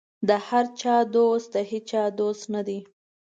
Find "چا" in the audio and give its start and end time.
0.81-0.95